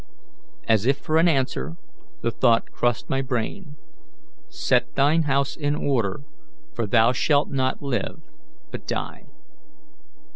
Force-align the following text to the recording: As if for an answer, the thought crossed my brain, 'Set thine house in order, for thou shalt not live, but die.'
As 0.67 0.87
if 0.87 0.97
for 0.97 1.17
an 1.17 1.27
answer, 1.27 1.75
the 2.21 2.31
thought 2.31 2.71
crossed 2.71 3.07
my 3.07 3.21
brain, 3.21 3.75
'Set 4.49 4.95
thine 4.95 5.21
house 5.21 5.55
in 5.55 5.75
order, 5.75 6.21
for 6.73 6.87
thou 6.87 7.11
shalt 7.11 7.51
not 7.51 7.83
live, 7.83 8.19
but 8.71 8.87
die.' 8.87 9.27